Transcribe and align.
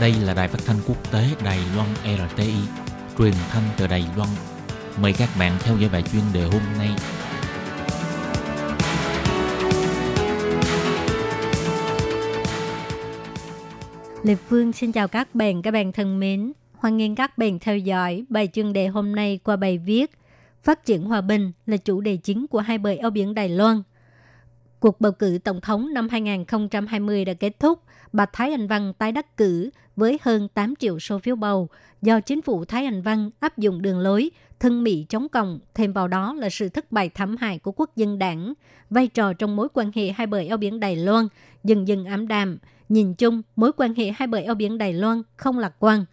Đây 0.00 0.12
là 0.12 0.34
đài 0.34 0.48
phát 0.48 0.58
thanh 0.66 0.76
quốc 0.86 1.12
tế 1.12 1.24
Đài 1.44 1.58
Loan 1.76 1.88
RTI, 2.04 2.54
truyền 3.18 3.32
thanh 3.50 3.62
từ 3.78 3.86
Đài 3.86 4.04
Loan. 4.16 4.28
Mời 5.02 5.12
các 5.18 5.28
bạn 5.38 5.52
theo 5.60 5.76
dõi 5.76 5.90
bài 5.92 6.02
chuyên 6.12 6.22
đề 6.34 6.42
hôm 6.42 6.62
nay. 6.78 6.90
Lê 14.22 14.34
Phương 14.34 14.72
xin 14.72 14.92
chào 14.92 15.08
các 15.08 15.34
bạn, 15.34 15.62
các 15.62 15.70
bạn 15.70 15.92
thân 15.92 16.20
mến. 16.20 16.52
Hoan 16.74 16.96
nghênh 16.96 17.14
các 17.14 17.38
bạn 17.38 17.58
theo 17.58 17.78
dõi 17.78 18.24
bài 18.28 18.48
chuyên 18.52 18.72
đề 18.72 18.86
hôm 18.86 19.16
nay 19.16 19.40
qua 19.44 19.56
bài 19.56 19.78
viết 19.78 20.10
Phát 20.64 20.84
triển 20.84 21.04
hòa 21.04 21.20
bình 21.20 21.52
là 21.66 21.76
chủ 21.76 22.00
đề 22.00 22.16
chính 22.16 22.46
của 22.46 22.60
hai 22.60 22.78
bờ 22.78 22.90
eo 22.90 23.10
biển 23.10 23.34
Đài 23.34 23.48
Loan. 23.48 23.82
Cuộc 24.80 25.00
bầu 25.00 25.12
cử 25.12 25.38
tổng 25.44 25.60
thống 25.60 25.94
năm 25.94 26.08
2020 26.08 27.24
đã 27.24 27.34
kết 27.34 27.60
thúc 27.60 27.82
bà 28.12 28.26
Thái 28.26 28.50
Anh 28.50 28.66
Văn 28.66 28.92
tái 28.98 29.12
đắc 29.12 29.36
cử 29.36 29.70
với 29.96 30.18
hơn 30.22 30.48
8 30.54 30.76
triệu 30.76 30.98
số 30.98 31.18
phiếu 31.18 31.36
bầu 31.36 31.68
do 32.02 32.20
chính 32.20 32.42
phủ 32.42 32.64
Thái 32.64 32.84
Anh 32.84 33.02
Văn 33.02 33.30
áp 33.40 33.58
dụng 33.58 33.82
đường 33.82 33.98
lối 33.98 34.30
thân 34.60 34.84
Mỹ 34.84 35.06
chống 35.08 35.28
cộng, 35.28 35.58
thêm 35.74 35.92
vào 35.92 36.08
đó 36.08 36.34
là 36.34 36.50
sự 36.50 36.68
thất 36.68 36.92
bại 36.92 37.08
thảm 37.08 37.36
hại 37.36 37.58
của 37.58 37.72
quốc 37.72 37.96
dân 37.96 38.18
đảng, 38.18 38.52
vai 38.90 39.08
trò 39.08 39.32
trong 39.32 39.56
mối 39.56 39.68
quan 39.74 39.90
hệ 39.94 40.12
hai 40.12 40.26
bờ 40.26 40.38
eo 40.38 40.56
biển 40.56 40.80
Đài 40.80 40.96
Loan 40.96 41.28
dần 41.64 41.88
dần 41.88 42.04
ám 42.04 42.28
đạm. 42.28 42.58
Nhìn 42.88 43.14
chung, 43.14 43.42
mối 43.56 43.72
quan 43.76 43.94
hệ 43.94 44.10
hai 44.16 44.26
bờ 44.26 44.38
eo 44.38 44.54
biển 44.54 44.78
Đài 44.78 44.92
Loan 44.92 45.22
không 45.36 45.58
lạc 45.58 45.74
quan. 45.78 46.04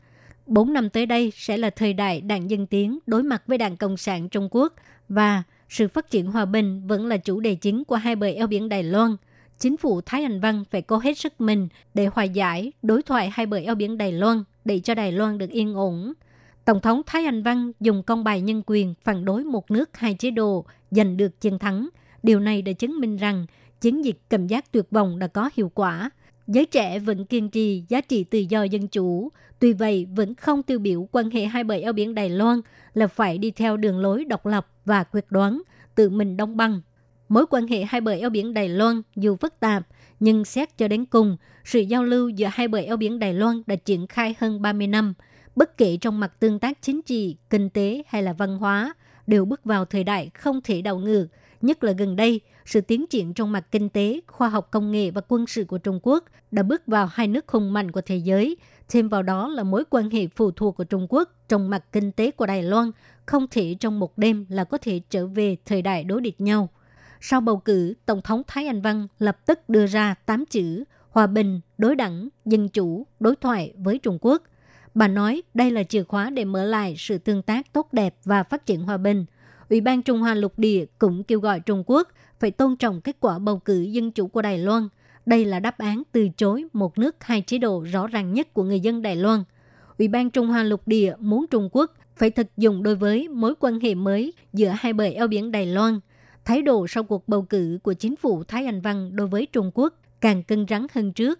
Bốn 0.46 0.74
năm 0.74 0.90
tới 0.90 1.06
đây 1.06 1.32
sẽ 1.36 1.58
là 1.58 1.70
thời 1.70 1.94
đại 1.94 2.22
đảng 2.22 2.50
Dân 2.50 2.68
Tiến 2.68 3.00
đối 3.06 3.24
mặt 3.24 3.44
với 3.48 3.58
đảng 3.58 3.78
Cộng 3.78 3.98
sản 3.98 4.30
Trung 4.30 4.48
Quốc 4.52 4.74
và 5.10 5.44
sự 5.70 5.88
phát 5.88 6.10
triển 6.10 6.32
hòa 6.32 6.46
bình 6.46 6.88
vẫn 6.88 7.06
là 7.06 7.18
chủ 7.18 7.40
đề 7.40 7.56
chính 7.56 7.84
của 7.84 7.96
hai 7.96 8.16
bờ 8.16 8.28
eo 8.28 8.48
biển 8.48 8.70
Đài 8.70 8.84
Loan– 8.84 9.16
chính 9.60 9.78
phủ 9.78 10.02
Thái 10.02 10.24
Anh 10.24 10.40
Văn 10.40 10.64
phải 10.72 10.82
cố 10.82 10.98
hết 10.98 11.18
sức 11.18 11.42
mình 11.42 11.68
để 11.94 12.06
hòa 12.06 12.24
giải, 12.24 12.72
đối 12.82 13.02
thoại 13.04 13.30
hai 13.34 13.46
bờ 13.46 13.58
eo 13.58 13.76
biển 13.76 13.98
Đài 13.98 14.12
Loan 14.12 14.44
để 14.66 14.80
cho 14.80 14.96
Đài 14.96 15.12
Loan 15.12 15.38
được 15.38 15.50
yên 15.50 15.74
ổn. 15.74 16.14
Tổng 16.66 16.82
thống 16.82 17.02
Thái 17.06 17.26
Anh 17.26 17.44
Văn 17.44 17.72
dùng 17.80 18.04
công 18.04 18.24
bài 18.24 18.42
nhân 18.42 18.62
quyền 18.66 18.94
phản 19.04 19.26
đối 19.26 19.44
một 19.44 19.72
nước 19.72 19.98
hai 19.98 20.14
chế 20.14 20.32
độ 20.32 20.66
giành 20.92 21.18
được 21.18 21.42
chiến 21.42 21.60
thắng. 21.60 21.90
Điều 22.24 22.40
này 22.40 22.62
đã 22.62 22.72
chứng 22.72 23.00
minh 23.00 23.18
rằng 23.18 23.46
chiến 23.82 24.06
dịch 24.06 24.18
cầm 24.30 24.48
giác 24.48 24.72
tuyệt 24.72 24.86
vọng 24.92 25.20
đã 25.20 25.28
có 25.28 25.50
hiệu 25.54 25.72
quả. 25.76 26.10
Giới 26.48 26.66
trẻ 26.66 27.00
vẫn 27.00 27.26
kiên 27.26 27.50
trì 27.50 27.84
giá 27.90 28.02
trị 28.02 28.24
tự 28.24 28.40
do 28.40 28.64
dân 28.64 28.88
chủ, 28.88 29.32
tuy 29.60 29.74
vậy 29.74 30.08
vẫn 30.16 30.36
không 30.36 30.64
tiêu 30.64 30.80
biểu 30.80 31.08
quan 31.12 31.30
hệ 31.30 31.46
hai 31.46 31.64
bờ 31.64 31.76
eo 31.76 31.94
biển 31.94 32.16
Đài 32.16 32.30
Loan 32.30 32.62
là 32.94 33.08
phải 33.08 33.38
đi 33.38 33.52
theo 33.52 33.78
đường 33.78 34.00
lối 34.00 34.26
độc 34.26 34.46
lập 34.46 34.68
và 34.86 35.04
quyết 35.04 35.26
đoán, 35.30 35.62
tự 35.96 36.10
mình 36.10 36.38
đóng 36.38 36.58
băng 36.58 36.82
Mối 37.30 37.46
quan 37.50 37.68
hệ 37.68 37.84
hai 37.84 38.02
bờ 38.02 38.12
eo 38.12 38.30
biển 38.30 38.54
Đài 38.54 38.70
Loan 38.70 39.02
dù 39.16 39.36
phức 39.36 39.60
tạp, 39.60 39.88
nhưng 40.20 40.46
xét 40.46 40.78
cho 40.78 40.88
đến 40.88 41.06
cùng, 41.06 41.38
sự 41.64 41.80
giao 41.80 42.04
lưu 42.04 42.30
giữa 42.30 42.48
hai 42.52 42.68
bờ 42.68 42.80
eo 42.80 42.98
biển 42.98 43.20
Đài 43.20 43.34
Loan 43.34 43.62
đã 43.68 43.76
triển 43.76 44.08
khai 44.08 44.36
hơn 44.40 44.62
30 44.62 44.88
năm. 44.88 45.14
Bất 45.56 45.78
kể 45.78 45.98
trong 45.98 46.20
mặt 46.20 46.40
tương 46.40 46.60
tác 46.60 46.82
chính 46.82 47.02
trị, 47.02 47.38
kinh 47.50 47.70
tế 47.70 48.04
hay 48.08 48.24
là 48.24 48.34
văn 48.34 48.58
hóa, 48.58 48.94
đều 49.28 49.46
bước 49.46 49.64
vào 49.64 49.86
thời 49.86 50.04
đại 50.04 50.30
không 50.34 50.62
thể 50.62 50.82
đảo 50.82 50.98
ngược. 50.98 51.28
Nhất 51.62 51.84
là 51.84 51.92
gần 51.92 52.16
đây, 52.16 52.42
sự 52.66 52.82
tiến 52.82 53.06
triển 53.08 53.34
trong 53.34 53.52
mặt 53.52 53.68
kinh 53.72 53.90
tế, 53.90 54.20
khoa 54.28 54.50
học 54.50 54.72
công 54.72 54.92
nghệ 54.92 55.12
và 55.12 55.22
quân 55.28 55.48
sự 55.48 55.66
của 55.66 55.78
Trung 55.78 56.00
Quốc 56.04 56.24
đã 56.52 56.64
bước 56.64 56.88
vào 56.88 57.06
hai 57.06 57.28
nước 57.28 57.48
hùng 57.48 57.74
mạnh 57.74 57.92
của 57.92 58.02
thế 58.02 58.18
giới. 58.18 58.58
Thêm 58.90 59.10
vào 59.10 59.24
đó 59.24 59.48
là 59.48 59.64
mối 59.64 59.84
quan 59.90 60.10
hệ 60.10 60.28
phụ 60.28 60.52
thuộc 60.52 60.78
của 60.78 60.84
Trung 60.84 61.08
Quốc 61.10 61.30
trong 61.50 61.70
mặt 61.70 61.84
kinh 61.92 62.12
tế 62.12 62.32
của 62.32 62.46
Đài 62.46 62.64
Loan 62.64 62.92
không 63.26 63.48
thể 63.52 63.76
trong 63.80 64.00
một 64.00 64.18
đêm 64.18 64.46
là 64.50 64.64
có 64.64 64.78
thể 64.78 65.02
trở 65.10 65.28
về 65.28 65.58
thời 65.66 65.82
đại 65.82 66.04
đối 66.04 66.22
địch 66.22 66.42
nhau. 66.42 66.70
Sau 67.22 67.42
bầu 67.42 67.58
cử, 67.58 67.94
Tổng 68.06 68.22
thống 68.22 68.42
Thái 68.48 68.68
Anh 68.68 68.82
Văn 68.82 69.08
lập 69.20 69.46
tức 69.46 69.70
đưa 69.70 69.86
ra 69.88 70.16
8 70.26 70.46
chữ 70.46 70.84
hòa 71.10 71.28
bình, 71.28 71.60
đối 71.78 71.96
đẳng, 71.96 72.30
dân 72.46 72.70
chủ, 72.70 73.08
đối 73.20 73.36
thoại 73.36 73.74
với 73.78 74.00
Trung 74.00 74.18
Quốc. 74.22 74.44
Bà 74.94 75.08
nói 75.08 75.42
đây 75.54 75.72
là 75.72 75.84
chìa 75.84 76.04
khóa 76.04 76.30
để 76.30 76.46
mở 76.46 76.66
lại 76.66 76.96
sự 76.98 77.18
tương 77.18 77.42
tác 77.42 77.74
tốt 77.74 77.88
đẹp 77.92 78.16
và 78.24 78.44
phát 78.44 78.66
triển 78.66 78.84
hòa 78.84 78.98
bình. 78.98 79.26
Ủy 79.70 79.82
ban 79.82 80.02
Trung 80.02 80.20
Hoa 80.20 80.34
lục 80.34 80.60
địa 80.60 80.86
cũng 81.00 81.24
kêu 81.24 81.40
gọi 81.40 81.60
Trung 81.60 81.84
Quốc 81.86 82.10
phải 82.40 82.52
tôn 82.52 82.76
trọng 82.76 83.02
kết 83.02 83.16
quả 83.20 83.40
bầu 83.40 83.60
cử 83.60 83.82
dân 83.82 84.12
chủ 84.12 84.28
của 84.28 84.42
Đài 84.42 84.58
Loan. 84.58 84.88
Đây 85.26 85.46
là 85.46 85.60
đáp 85.60 85.78
án 85.78 86.04
từ 86.12 86.30
chối 86.38 86.66
một 86.74 86.98
nước 86.98 87.16
hai 87.20 87.42
chế 87.42 87.58
độ 87.58 87.86
rõ 87.92 88.08
ràng 88.08 88.34
nhất 88.34 88.54
của 88.54 88.64
người 88.64 88.80
dân 88.80 89.02
Đài 89.02 89.16
Loan. 89.16 89.44
Ủy 89.98 90.08
ban 90.08 90.30
Trung 90.30 90.48
Hoa 90.48 90.64
lục 90.64 90.88
địa 90.88 91.14
muốn 91.20 91.46
Trung 91.48 91.70
Quốc 91.72 91.94
phải 92.16 92.30
thực 92.30 92.48
dụng 92.58 92.84
đối 92.84 92.96
với 92.96 93.28
mối 93.28 93.54
quan 93.60 93.80
hệ 93.80 93.96
mới 93.96 94.34
giữa 94.54 94.74
hai 94.78 94.94
bờ 94.94 95.04
eo 95.04 95.28
biển 95.28 95.52
Đài 95.52 95.66
Loan– 95.66 96.00
Thái 96.46 96.62
độ 96.62 96.88
sau 96.88 97.04
cuộc 97.04 97.28
bầu 97.28 97.42
cử 97.42 97.80
của 97.84 97.94
chính 97.94 98.16
phủ 98.16 98.44
Thái 98.44 98.66
Anh 98.66 98.82
Văn 98.82 99.16
đối 99.16 99.28
với 99.28 99.46
Trung 99.46 99.72
Quốc 99.74 99.94
càng 100.22 100.44
cân 100.44 100.66
rắn 100.70 100.88
hơn 100.94 101.14
trước. 101.14 101.40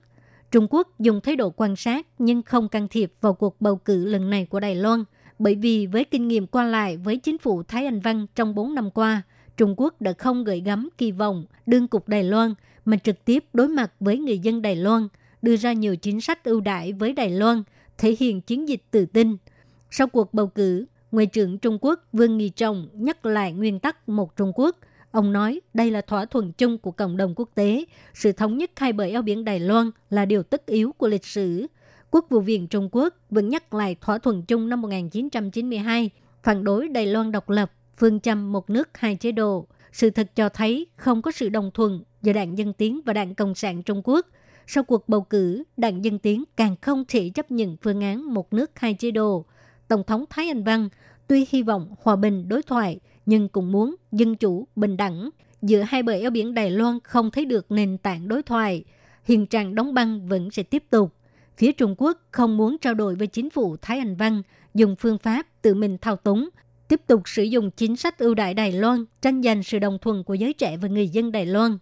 Trung 0.52 0.68
Quốc 0.70 1.00
dùng 1.00 1.22
thái 1.22 1.36
độ 1.36 1.50
quan 1.50 1.76
sát 1.76 2.08
nhưng 2.20 2.42
không 2.42 2.70
can 2.70 2.88
thiệp 2.88 3.14
vào 3.22 3.34
cuộc 3.34 3.62
bầu 3.62 3.76
cử 3.76 4.06
lần 4.06 4.30
này 4.30 4.46
của 4.46 4.60
Đài 4.60 4.76
Loan, 4.76 5.04
bởi 5.40 5.56
vì 5.56 5.88
với 5.88 6.04
kinh 6.04 6.28
nghiệm 6.28 6.48
qua 6.48 6.64
lại 6.64 6.98
với 6.98 7.18
chính 7.18 7.38
phủ 7.38 7.64
Thái 7.64 7.86
Anh 7.86 8.00
Văn 8.00 8.26
trong 8.36 8.56
4 8.56 8.76
năm 8.76 8.90
qua, 8.92 9.22
Trung 9.58 9.74
Quốc 9.78 10.02
đã 10.02 10.14
không 10.14 10.44
gửi 10.44 10.62
gắm 10.66 10.90
kỳ 10.98 11.12
vọng 11.12 11.46
đương 11.66 11.88
cục 11.88 12.08
Đài 12.08 12.24
Loan 12.24 12.54
mà 12.86 12.98
trực 12.98 13.26
tiếp 13.26 13.46
đối 13.54 13.68
mặt 13.68 13.92
với 14.00 14.18
người 14.18 14.40
dân 14.40 14.62
Đài 14.62 14.76
Loan, 14.76 15.08
đưa 15.42 15.56
ra 15.56 15.74
nhiều 15.74 15.96
chính 15.96 16.22
sách 16.22 16.44
ưu 16.44 16.62
đãi 16.62 16.94
với 16.94 17.14
Đài 17.14 17.30
Loan, 17.30 17.64
thể 17.98 18.16
hiện 18.20 18.42
chiến 18.42 18.70
dịch 18.70 18.82
tự 18.92 19.06
tin. 19.06 19.38
Sau 19.92 20.08
cuộc 20.08 20.34
bầu 20.34 20.48
cử, 20.48 20.86
Ngoại 21.12 21.26
trưởng 21.26 21.58
Trung 21.58 21.78
Quốc 21.82 22.00
Vương 22.14 22.38
Nghị 22.38 22.50
Trọng 22.50 22.88
nhắc 22.94 23.26
lại 23.26 23.54
nguyên 23.54 23.80
tắc 23.80 24.10
một 24.10 24.36
Trung 24.36 24.52
Quốc– 24.56 24.78
Ông 25.16 25.34
nói 25.34 25.62
đây 25.74 25.92
là 25.92 26.02
thỏa 26.02 26.26
thuận 26.26 26.52
chung 26.52 26.78
của 26.78 26.92
cộng 26.92 27.18
đồng 27.18 27.34
quốc 27.36 27.50
tế. 27.56 27.86
Sự 28.14 28.32
thống 28.32 28.58
nhất 28.58 28.72
hai 28.76 28.94
bờ 28.94 29.04
eo 29.04 29.22
biển 29.22 29.46
Đài 29.46 29.60
Loan 29.60 29.92
là 30.10 30.26
điều 30.26 30.44
tất 30.44 30.66
yếu 30.66 30.92
của 30.92 31.08
lịch 31.08 31.26
sử. 31.26 31.68
Quốc 32.16 32.26
vụ 32.30 32.40
viện 32.40 32.68
Trung 32.68 32.90
Quốc 32.92 33.14
vẫn 33.30 33.50
nhắc 33.50 33.74
lại 33.74 33.96
thỏa 34.02 34.18
thuận 34.18 34.42
chung 34.42 34.70
năm 34.70 34.82
1992, 34.82 36.10
phản 36.44 36.64
đối 36.64 36.88
Đài 36.88 37.06
Loan 37.06 37.32
độc 37.32 37.50
lập, 37.50 37.72
phương 37.98 38.20
châm 38.20 38.52
một 38.52 38.70
nước 38.70 38.90
hai 38.98 39.16
chế 39.16 39.32
độ. 39.32 39.68
Sự 39.92 40.10
thật 40.10 40.36
cho 40.36 40.50
thấy 40.50 40.88
không 40.96 41.22
có 41.22 41.32
sự 41.32 41.50
đồng 41.50 41.72
thuận 41.74 42.04
giữa 42.22 42.34
đảng 42.34 42.58
Dân 42.58 42.74
Tiến 42.74 43.02
và 43.06 43.14
đảng 43.14 43.36
Cộng 43.36 43.56
sản 43.56 43.84
Trung 43.84 44.02
Quốc. 44.04 44.28
Sau 44.68 44.84
cuộc 44.84 45.10
bầu 45.10 45.22
cử, 45.22 45.64
đảng 45.78 46.06
Dân 46.06 46.20
Tiến 46.20 46.44
càng 46.58 46.76
không 46.82 47.04
thể 47.08 47.30
chấp 47.30 47.52
nhận 47.52 47.78
phương 47.82 48.02
án 48.02 48.34
một 48.34 48.54
nước 48.54 48.72
hai 48.76 48.94
chế 48.94 49.12
độ. 49.12 49.46
Tổng 49.88 50.04
thống 50.04 50.26
Thái 50.30 50.48
Anh 50.48 50.64
Văn 50.64 50.90
tuy 51.28 51.46
hy 51.50 51.64
vọng 51.64 51.96
hòa 52.02 52.16
bình 52.16 52.48
đối 52.48 52.64
thoại, 52.64 53.00
nhưng 53.26 53.50
cũng 53.50 53.72
muốn 53.72 53.96
dân 54.12 54.36
chủ, 54.36 54.68
bình 54.76 54.98
đẳng. 54.98 55.30
Giữa 55.62 55.82
hai 55.82 56.04
bờ 56.04 56.14
eo 56.14 56.32
biển 56.32 56.54
Đài 56.54 56.72
Loan 56.72 57.00
không 57.04 57.32
thấy 57.32 57.46
được 57.46 57.72
nền 57.72 57.98
tảng 57.98 58.28
đối 58.28 58.44
thoại. 58.44 58.84
Hiện 59.24 59.46
trạng 59.46 59.76
đóng 59.76 59.94
băng 59.94 60.28
vẫn 60.28 60.52
sẽ 60.52 60.64
tiếp 60.64 60.84
tục. 60.90 61.14
Phía 61.58 61.72
Trung 61.72 61.96
Quốc 61.98 62.22
không 62.32 62.58
muốn 62.58 62.78
trao 62.78 62.94
đổi 62.94 63.16
với 63.16 63.28
chính 63.28 63.50
phủ 63.50 63.78
Thái 63.82 64.00
Anh 64.00 64.16
Văn, 64.16 64.42
dùng 64.74 64.96
phương 64.96 65.18
pháp 65.18 65.48
tự 65.62 65.74
mình 65.74 65.98
thao 66.02 66.16
túng, 66.16 66.50
tiếp 66.88 67.02
tục 67.08 67.22
sử 67.26 67.44
dụng 67.44 67.72
chính 67.72 67.96
sách 67.96 68.18
ưu 68.18 68.34
đại 68.34 68.54
Đài 68.54 68.72
Loan, 68.72 69.06
tranh 69.22 69.44
giành 69.44 69.64
sự 69.64 69.80
đồng 69.80 69.98
thuận 70.02 70.24
của 70.24 70.34
giới 70.34 70.54
trẻ 70.54 70.78
và 70.78 70.88
người 70.88 71.08
dân 71.08 71.32
Đài 71.32 71.46
Loan. 71.46 71.78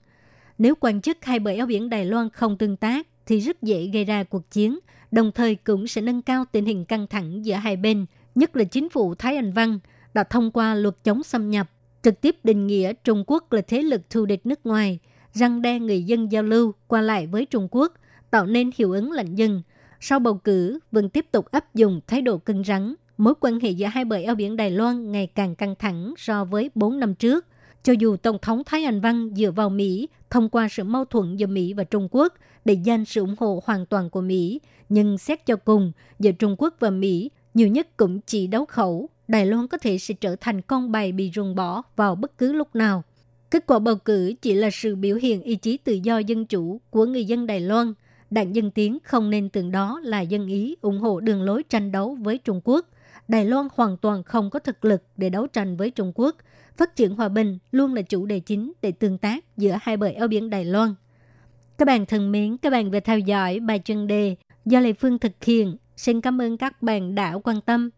Nếu 0.57 0.75
quan 0.75 1.01
chức 1.01 1.17
hai 1.21 1.39
bờ 1.39 1.51
eo 1.51 1.65
biển 1.65 1.89
Đài 1.89 2.05
Loan 2.05 2.29
không 2.29 2.57
tương 2.57 2.77
tác, 2.77 3.07
thì 3.25 3.39
rất 3.39 3.61
dễ 3.61 3.89
gây 3.93 4.05
ra 4.05 4.23
cuộc 4.23 4.51
chiến, 4.51 4.79
đồng 5.11 5.31
thời 5.31 5.55
cũng 5.55 5.87
sẽ 5.87 6.01
nâng 6.01 6.21
cao 6.21 6.45
tình 6.51 6.65
hình 6.65 6.85
căng 6.85 7.07
thẳng 7.07 7.45
giữa 7.45 7.55
hai 7.55 7.75
bên, 7.75 8.05
nhất 8.35 8.55
là 8.55 8.63
chính 8.63 8.89
phủ 8.89 9.15
Thái 9.15 9.35
Anh 9.35 9.51
Văn– 9.51 9.79
đã 10.13 10.23
thông 10.23 10.51
qua 10.51 10.75
luật 10.75 11.03
chống 11.03 11.23
xâm 11.23 11.49
nhập, 11.49 11.69
trực 12.01 12.21
tiếp 12.21 12.35
định 12.43 12.67
nghĩa 12.67 12.93
Trung 12.93 13.23
Quốc 13.27 13.53
là 13.53 13.61
thế 13.61 13.81
lực 13.81 14.09
thù 14.09 14.25
địch 14.25 14.45
nước 14.45 14.65
ngoài, 14.65 14.99
răng 15.33 15.61
đe 15.61 15.79
người 15.79 16.03
dân 16.03 16.31
giao 16.31 16.43
lưu 16.43 16.73
qua 16.87 17.01
lại 17.01 17.27
với 17.27 17.45
Trung 17.45 17.67
Quốc, 17.71 17.93
tạo 18.33 18.45
nên 18.45 18.69
hiệu 18.75 18.91
ứng 18.91 19.11
lạnh 19.11 19.35
dần 19.35 19.61
Sau 19.99 20.19
bầu 20.19 20.33
cử, 20.33 20.79
vẫn 20.91 21.09
tiếp 21.09 21.25
tục 21.31 21.51
áp 21.51 21.75
dụng 21.75 22.01
thái 22.07 22.21
độ 22.21 22.37
cứng 22.37 22.63
rắn. 22.63 22.95
Mối 23.17 23.33
quan 23.39 23.59
hệ 23.59 23.69
giữa 23.69 23.87
hai 23.87 24.05
bờ 24.05 24.15
eo 24.15 24.35
biển 24.35 24.55
Đài 24.55 24.71
Loan 24.71 25.11
ngày 25.11 25.27
càng 25.27 25.55
căng 25.55 25.75
thẳng 25.75 26.13
so 26.17 26.45
với 26.45 26.71
4 26.75 26.99
năm 26.99 27.15
trước. 27.15 27.45
Cho 27.83 27.93
dù 27.93 28.17
Tổng 28.17 28.37
thống 28.41 28.61
Thái 28.65 28.83
Anh 28.83 29.01
Văn 29.01 29.29
dựa 29.35 29.51
vào 29.51 29.69
Mỹ 29.69 30.07
thông 30.29 30.49
qua 30.49 30.67
sự 30.71 30.83
mâu 30.83 31.05
thuẫn 31.05 31.35
giữa 31.35 31.47
Mỹ 31.47 31.73
và 31.73 31.83
Trung 31.83 32.07
Quốc 32.11 32.33
để 32.65 32.77
giành 32.85 33.05
sự 33.05 33.21
ủng 33.21 33.35
hộ 33.39 33.63
hoàn 33.65 33.85
toàn 33.85 34.09
của 34.09 34.21
Mỹ, 34.21 34.59
nhưng 34.89 35.17
xét 35.17 35.45
cho 35.45 35.55
cùng, 35.55 35.91
giữa 36.19 36.31
Trung 36.31 36.55
Quốc 36.57 36.75
và 36.79 36.89
Mỹ 36.89 37.31
nhiều 37.53 37.67
nhất 37.67 37.97
cũng 37.97 38.19
chỉ 38.21 38.47
đấu 38.47 38.65
khẩu 38.65 39.09
Đài 39.27 39.45
Loan 39.45 39.67
có 39.67 39.77
thể 39.77 39.97
sẽ 39.97 40.13
trở 40.13 40.35
thành 40.35 40.61
con 40.61 40.91
bài 40.91 41.11
bị 41.11 41.31
ruồng 41.35 41.55
bỏ 41.55 41.81
vào 41.95 42.15
bất 42.15 42.37
cứ 42.37 42.53
lúc 42.53 42.75
nào. 42.75 43.03
Kết 43.51 43.65
quả 43.67 43.79
bầu 43.79 43.95
cử 43.95 44.33
chỉ 44.41 44.53
là 44.53 44.69
sự 44.73 44.95
biểu 44.95 45.15
hiện 45.15 45.41
ý 45.41 45.55
chí 45.55 45.77
tự 45.77 45.93
do 45.93 46.17
dân 46.17 46.45
chủ 46.45 46.81
của 46.89 47.05
người 47.05 47.25
dân 47.25 47.47
Đài 47.47 47.59
Loan. 47.59 47.93
Đảng 48.33 48.55
Dân 48.55 48.71
Tiến 48.71 48.97
không 49.03 49.29
nên 49.29 49.49
tưởng 49.49 49.71
đó 49.71 49.99
là 50.03 50.21
dân 50.21 50.47
ý 50.47 50.75
ủng 50.81 50.99
hộ 50.99 51.19
đường 51.19 51.43
lối 51.43 51.63
tranh 51.69 51.91
đấu 51.91 52.17
với 52.21 52.37
Trung 52.37 52.61
Quốc. 52.63 52.85
Đài 53.27 53.45
Loan 53.45 53.67
hoàn 53.75 53.97
toàn 53.97 54.23
không 54.23 54.49
có 54.49 54.59
thực 54.59 54.85
lực 54.85 55.03
để 55.17 55.29
đấu 55.29 55.47
tranh 55.47 55.77
với 55.77 55.91
Trung 55.91 56.11
Quốc. 56.15 56.35
Phát 56.77 56.95
triển 56.95 57.15
hòa 57.15 57.29
bình 57.29 57.57
luôn 57.71 57.93
là 57.93 58.01
chủ 58.01 58.25
đề 58.25 58.39
chính 58.39 58.73
để 58.81 58.91
tương 58.91 59.17
tác 59.17 59.57
giữa 59.57 59.77
hai 59.81 59.97
bờ 59.97 60.07
eo 60.07 60.27
biển 60.27 60.49
Đài 60.49 60.65
Loan. 60.65 60.95
Các 61.77 61.85
bạn 61.85 62.05
thân 62.05 62.31
mến, 62.31 62.57
các 62.57 62.69
bạn 62.69 62.91
vừa 62.91 62.99
theo 62.99 63.19
dõi 63.19 63.59
bài 63.59 63.79
chân 63.79 64.07
đề 64.07 64.35
do 64.65 64.79
Lê 64.79 64.93
Phương 64.93 65.19
thực 65.19 65.43
hiện. 65.43 65.77
Xin 65.97 66.21
cảm 66.21 66.41
ơn 66.41 66.57
các 66.57 66.81
bạn 66.81 67.15
đã 67.15 67.33
quan 67.43 67.61
tâm 67.61 67.89